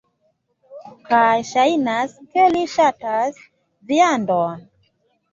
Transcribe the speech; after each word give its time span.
Kaj 1.09 1.33
ŝajnas, 1.49 2.15
ke 2.31 2.45
li 2.55 2.63
ŝatas 2.75 3.37
viandon. 3.93 4.65